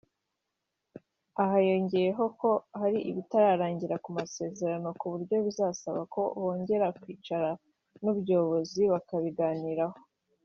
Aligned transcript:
Aha 1.41 1.57
yongeyeho 1.69 2.25
ko 2.39 2.49
hari 2.79 2.99
ibitararangira 3.09 3.95
ku 4.03 4.09
masezerano 4.19 4.87
ku 4.99 5.05
buryo 5.13 5.35
bizasaba 5.45 6.01
ko 6.13 6.21
bongera 6.41 6.87
kwicarana 7.01 7.61
Nubyobozi 8.03 8.81
bakabiganiraho 8.93 9.97